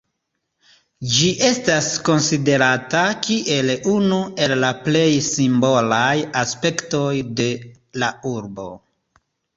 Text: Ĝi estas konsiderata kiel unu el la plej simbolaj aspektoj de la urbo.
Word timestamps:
Ĝi 1.15 1.27
estas 1.49 1.89
konsiderata 2.07 3.03
kiel 3.27 3.69
unu 3.93 4.17
el 4.47 4.55
la 4.65 4.71
plej 4.87 5.07
simbolaj 5.29 6.11
aspektoj 6.45 7.13
de 7.43 7.51
la 8.05 8.11
urbo. 8.35 8.71